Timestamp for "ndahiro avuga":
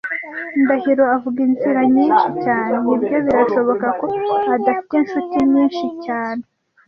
0.61-1.39